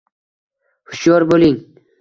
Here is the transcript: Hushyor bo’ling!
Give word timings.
Hushyor 0.91 1.29
bo’ling! 1.35 1.65